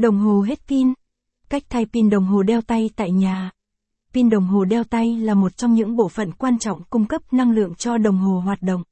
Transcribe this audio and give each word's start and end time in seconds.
Đồng 0.00 0.18
hồ 0.18 0.42
hết 0.42 0.60
pin. 0.68 0.92
Cách 1.48 1.62
thay 1.68 1.86
pin 1.92 2.10
đồng 2.10 2.24
hồ 2.24 2.42
đeo 2.42 2.60
tay 2.60 2.90
tại 2.96 3.10
nhà. 3.10 3.50
Pin 4.12 4.30
đồng 4.30 4.46
hồ 4.46 4.64
đeo 4.64 4.84
tay 4.84 5.16
là 5.16 5.34
một 5.34 5.56
trong 5.56 5.74
những 5.74 5.96
bộ 5.96 6.08
phận 6.08 6.32
quan 6.32 6.58
trọng 6.58 6.82
cung 6.90 7.04
cấp 7.04 7.32
năng 7.32 7.50
lượng 7.50 7.74
cho 7.74 7.98
đồng 7.98 8.16
hồ 8.18 8.40
hoạt 8.40 8.62
động. 8.62 8.82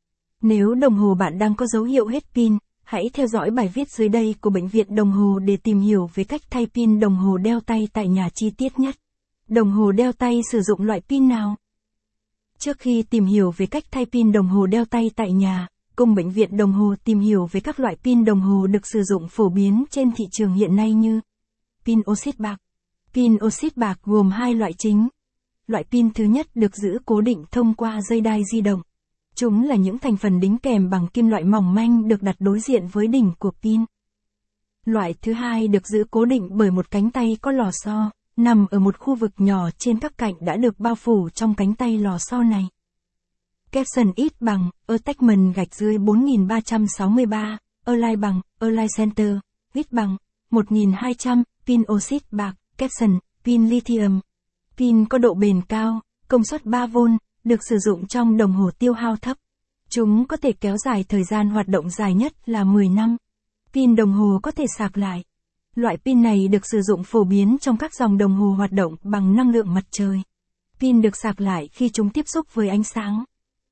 Nếu 0.43 0.75
đồng 0.75 0.95
hồ 0.95 1.15
bạn 1.15 1.39
đang 1.39 1.55
có 1.55 1.67
dấu 1.67 1.83
hiệu 1.85 2.07
hết 2.07 2.25
pin, 2.35 2.59
hãy 2.85 3.11
theo 3.13 3.27
dõi 3.27 3.51
bài 3.51 3.71
viết 3.75 3.91
dưới 3.91 4.09
đây 4.09 4.35
của 4.41 4.51
Bệnh 4.51 4.69
viện 4.69 4.95
Đồng 4.95 5.11
hồ 5.11 5.39
để 5.39 5.57
tìm 5.57 5.81
hiểu 5.81 6.11
về 6.15 6.25
cách 6.25 6.41
thay 6.51 6.67
pin 6.75 7.01
đồng 7.01 7.17
hồ 7.17 7.37
đeo 7.37 7.61
tay 7.61 7.89
tại 7.93 8.09
nhà 8.09 8.29
chi 8.35 8.51
tiết 8.51 8.79
nhất. 8.79 8.97
Đồng 9.49 9.71
hồ 9.71 9.93
đeo 9.93 10.13
tay 10.13 10.41
sử 10.53 10.61
dụng 10.61 10.83
loại 10.83 11.01
pin 11.01 11.29
nào? 11.29 11.57
Trước 12.59 12.79
khi 12.79 13.03
tìm 13.03 13.25
hiểu 13.25 13.51
về 13.57 13.67
cách 13.67 13.85
thay 13.91 14.07
pin 14.13 14.33
đồng 14.33 14.47
hồ 14.47 14.67
đeo 14.67 14.85
tay 14.85 15.11
tại 15.17 15.33
nhà, 15.33 15.69
cùng 15.99 16.15
bệnh 16.15 16.31
viện 16.31 16.57
đồng 16.57 16.73
hồ 16.73 16.95
tìm 17.05 17.19
hiểu 17.19 17.47
về 17.53 17.61
các 17.61 17.81
loại 17.81 17.97
pin 17.97 18.25
đồng 18.25 18.41
hồ 18.41 18.67
được 18.67 18.87
sử 18.87 19.03
dụng 19.03 19.29
phổ 19.29 19.49
biến 19.49 19.85
trên 19.91 20.13
thị 20.13 20.25
trường 20.33 20.55
hiện 20.55 20.77
nay 20.77 20.93
như 20.93 21.21
pin 21.85 22.01
oxit 22.11 22.39
bạc. 22.39 22.57
Pin 23.15 23.37
oxit 23.45 23.77
bạc 23.77 23.99
gồm 24.05 24.31
hai 24.31 24.55
loại 24.55 24.73
chính. 24.79 25.09
Loại 25.67 25.85
pin 25.85 26.13
thứ 26.13 26.25
nhất 26.25 26.47
được 26.55 26.77
giữ 26.77 26.99
cố 27.07 27.21
định 27.21 27.45
thông 27.51 27.75
qua 27.75 28.01
dây 28.09 28.21
đai 28.21 28.43
di 28.53 28.61
động. 28.61 28.83
Chúng 29.35 29.65
là 29.65 29.75
những 29.75 29.99
thành 29.99 30.17
phần 30.17 30.41
đính 30.41 30.59
kèm 30.59 30.91
bằng 30.91 31.09
kim 31.09 31.29
loại 31.29 31.45
mỏng 31.45 31.75
manh 31.75 32.09
được 32.09 32.23
đặt 32.23 32.37
đối 32.39 32.61
diện 32.61 32.87
với 32.93 33.07
đỉnh 33.07 33.33
của 33.39 33.53
pin. 33.63 33.85
Loại 34.85 35.15
thứ 35.23 35.33
hai 35.33 35.69
được 35.69 35.87
giữ 35.87 36.05
cố 36.11 36.25
định 36.25 36.49
bởi 36.53 36.71
một 36.71 36.91
cánh 36.91 37.11
tay 37.11 37.37
có 37.41 37.53
lò 37.53 37.71
xo, 37.73 38.11
nằm 38.37 38.67
ở 38.71 38.79
một 38.79 38.99
khu 38.99 39.15
vực 39.15 39.31
nhỏ 39.39 39.71
trên 39.79 39.99
các 39.99 40.19
cạnh 40.19 40.35
đã 40.41 40.57
được 40.57 40.81
bao 40.81 40.95
phủ 40.95 41.29
trong 41.31 41.55
cánh 41.55 41.75
tay 41.75 41.99
lò 41.99 42.19
xo 42.19 42.43
này. 42.43 42.69
Caption 43.73 44.13
ít 44.17 44.41
bằng, 44.41 44.71
attachment 44.87 45.55
gạch 45.55 45.75
dưới 45.75 45.99
4363, 45.99 47.59
align 47.85 48.21
bằng, 48.21 48.41
align 48.59 48.87
center, 48.97 49.37
ít 49.75 49.93
bằng, 49.93 50.17
1200, 50.51 51.43
pin 51.67 51.83
oxit 51.93 52.23
bạc, 52.31 52.55
caption, 52.77 53.19
pin 53.45 53.69
lithium. 53.69 54.21
Pin 54.77 55.05
có 55.05 55.19
độ 55.19 55.35
bền 55.35 55.63
cao, 55.63 56.01
công 56.29 56.45
suất 56.45 56.65
3V, 56.65 57.17
được 57.45 57.61
sử 57.69 57.79
dụng 57.79 58.07
trong 58.07 58.37
đồng 58.37 58.53
hồ 58.53 58.71
tiêu 58.79 58.93
hao 58.93 59.17
thấp. 59.17 59.37
Chúng 59.91 60.27
có 60.27 60.37
thể 60.37 60.53
kéo 60.53 60.77
dài 60.77 61.05
thời 61.09 61.25
gian 61.25 61.51
hoạt 61.51 61.69
động 61.69 61.91
dài 61.91 62.15
nhất 62.15 62.33
là 62.49 62.65
10 62.65 62.89
năm. 62.89 63.17
Pin 63.73 63.97
đồng 63.97 64.13
hồ 64.13 64.39
có 64.43 64.51
thể 64.51 64.65
sạc 64.79 64.99
lại. 64.99 65.25
Loại 65.75 65.97
pin 65.97 66.23
này 66.23 66.49
được 66.49 66.67
sử 66.67 66.83
dụng 66.83 67.05
phổ 67.05 67.25
biến 67.25 67.57
trong 67.61 67.77
các 67.77 67.95
dòng 67.95 68.19
đồng 68.19 68.35
hồ 68.35 68.51
hoạt 68.51 68.73
động 68.73 68.95
bằng 69.03 69.37
năng 69.37 69.51
lượng 69.51 69.75
mặt 69.75 69.85
trời. 69.91 70.23
Pin 70.81 71.03
được 71.03 71.17
sạc 71.17 71.41
lại 71.41 71.69
khi 71.73 71.89
chúng 71.89 72.11
tiếp 72.11 72.25
xúc 72.29 72.55
với 72.55 72.69
ánh 72.69 72.85
sáng. 72.85 73.25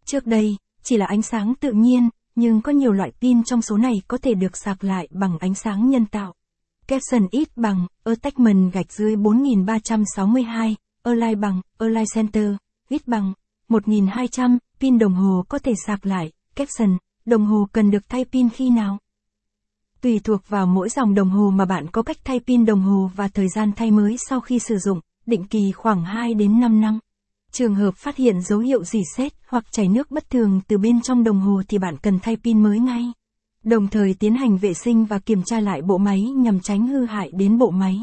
Trước 0.06 0.26
đây, 0.26 0.56
chỉ 0.82 0.96
là 0.96 1.06
ánh 1.06 1.22
sáng 1.22 1.54
tự 1.60 1.72
nhiên, 1.72 2.08
nhưng 2.34 2.60
có 2.60 2.72
nhiều 2.72 2.92
loại 2.92 3.12
pin 3.20 3.44
trong 3.44 3.62
số 3.62 3.76
này 3.76 3.94
có 4.08 4.18
thể 4.18 4.34
được 4.34 4.56
sạc 4.56 4.84
lại 4.84 5.08
bằng 5.10 5.38
ánh 5.38 5.54
sáng 5.54 5.90
nhân 5.90 6.06
tạo. 6.06 6.34
Capson 6.86 7.26
ít 7.30 7.48
bằng, 7.56 7.86
attachment 8.04 8.72
gạch 8.72 8.92
dưới 8.92 9.16
4362, 9.16 10.76
Align 11.02 11.40
bằng, 11.40 11.60
Align 11.78 12.04
Center, 12.14 12.50
ít 12.88 13.08
bằng, 13.08 13.32
1200, 13.68 14.58
pin 14.80 14.98
đồng 14.98 15.14
hồ 15.14 15.44
có 15.48 15.58
thể 15.58 15.72
sạc 15.86 16.06
lại, 16.06 16.32
Capson, 16.54 16.98
đồng 17.24 17.44
hồ 17.46 17.68
cần 17.72 17.90
được 17.90 18.08
thay 18.08 18.24
pin 18.24 18.48
khi 18.48 18.70
nào? 18.70 18.98
Tùy 20.00 20.20
thuộc 20.24 20.48
vào 20.48 20.66
mỗi 20.66 20.88
dòng 20.88 21.14
đồng 21.14 21.30
hồ 21.30 21.50
mà 21.50 21.64
bạn 21.64 21.86
có 21.90 22.02
cách 22.02 22.18
thay 22.24 22.40
pin 22.40 22.64
đồng 22.64 22.80
hồ 22.80 23.10
và 23.16 23.28
thời 23.28 23.48
gian 23.48 23.72
thay 23.76 23.90
mới 23.90 24.16
sau 24.28 24.40
khi 24.40 24.58
sử 24.58 24.78
dụng, 24.78 25.00
định 25.26 25.44
kỳ 25.44 25.72
khoảng 25.72 26.04
2 26.04 26.34
đến 26.34 26.60
5 26.60 26.80
năm. 26.80 26.98
Trường 27.58 27.74
hợp 27.74 27.94
phát 27.96 28.16
hiện 28.16 28.40
dấu 28.40 28.58
hiệu 28.58 28.84
dỉ 28.84 29.02
sét 29.16 29.32
hoặc 29.48 29.64
chảy 29.72 29.88
nước 29.88 30.10
bất 30.10 30.30
thường 30.30 30.60
từ 30.68 30.78
bên 30.78 31.00
trong 31.00 31.24
đồng 31.24 31.40
hồ 31.40 31.62
thì 31.68 31.78
bạn 31.78 31.96
cần 32.02 32.18
thay 32.22 32.36
pin 32.36 32.62
mới 32.62 32.78
ngay. 32.78 33.12
Đồng 33.64 33.88
thời 33.88 34.14
tiến 34.14 34.34
hành 34.34 34.56
vệ 34.56 34.74
sinh 34.74 35.04
và 35.04 35.18
kiểm 35.18 35.42
tra 35.42 35.60
lại 35.60 35.82
bộ 35.82 35.98
máy 35.98 36.20
nhằm 36.20 36.60
tránh 36.60 36.86
hư 36.86 37.04
hại 37.04 37.30
đến 37.34 37.58
bộ 37.58 37.70
máy. 37.70 37.98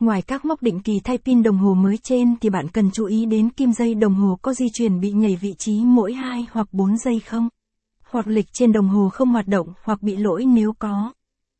Ngoài 0.00 0.22
các 0.22 0.44
mốc 0.44 0.62
định 0.62 0.80
kỳ 0.80 1.00
thay 1.04 1.18
pin 1.18 1.42
đồng 1.42 1.58
hồ 1.58 1.74
mới 1.74 1.96
trên 1.96 2.36
thì 2.40 2.50
bạn 2.50 2.68
cần 2.68 2.90
chú 2.90 3.04
ý 3.04 3.26
đến 3.26 3.50
kim 3.50 3.72
dây 3.72 3.94
đồng 3.94 4.14
hồ 4.14 4.38
có 4.42 4.54
di 4.54 4.66
chuyển 4.72 5.00
bị 5.00 5.12
nhảy 5.12 5.36
vị 5.36 5.54
trí 5.58 5.84
mỗi 5.84 6.12
2 6.12 6.46
hoặc 6.52 6.68
4 6.72 6.96
giây 6.98 7.20
không. 7.20 7.48
Hoặc 8.10 8.26
lịch 8.26 8.46
trên 8.52 8.72
đồng 8.72 8.88
hồ 8.88 9.08
không 9.08 9.28
hoạt 9.28 9.46
động 9.46 9.66
hoặc 9.84 10.02
bị 10.02 10.16
lỗi 10.16 10.44
nếu 10.44 10.72
có. 10.78 11.12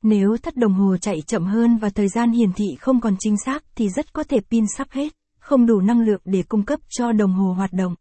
Nếu 0.02 0.36
thất 0.42 0.56
đồng 0.56 0.74
hồ 0.74 0.96
chạy 0.96 1.20
chậm 1.26 1.44
hơn 1.44 1.76
và 1.76 1.90
thời 1.90 2.08
gian 2.08 2.30
hiển 2.30 2.52
thị 2.52 2.66
không 2.80 3.00
còn 3.00 3.16
chính 3.18 3.36
xác 3.44 3.64
thì 3.74 3.88
rất 3.88 4.12
có 4.12 4.22
thể 4.22 4.40
pin 4.50 4.64
sắp 4.76 4.88
hết, 4.90 5.17
không 5.48 5.66
đủ 5.66 5.80
năng 5.80 6.00
lượng 6.00 6.20
để 6.24 6.42
cung 6.42 6.64
cấp 6.64 6.80
cho 6.88 7.12
đồng 7.12 7.32
hồ 7.32 7.52
hoạt 7.52 7.72
động. 7.72 7.94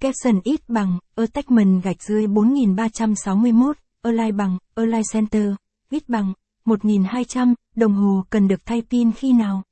Capson 0.00 0.40
ít 0.44 0.60
bằng, 0.68 0.98
attachment 1.16 1.82
gạch 1.82 2.02
dưới 2.02 2.26
4361, 2.26 3.76
align 4.02 4.36
bằng, 4.36 4.58
align 4.74 5.02
center, 5.12 5.52
ít 5.90 6.08
bằng, 6.08 6.32
1200, 6.64 7.54
đồng 7.76 7.94
hồ 7.94 8.24
cần 8.30 8.48
được 8.48 8.66
thay 8.66 8.82
pin 8.90 9.12
khi 9.12 9.32
nào? 9.32 9.62